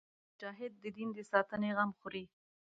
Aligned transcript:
مجاهد 0.29 0.71
د 0.83 0.85
دین 0.97 1.09
د 1.17 1.19
ساتنې 1.31 1.69
غم 1.77 1.91
خوري. 1.99 2.25